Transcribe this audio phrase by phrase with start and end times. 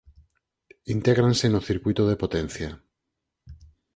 [0.95, 2.69] Intégranse no circuíto de potencia.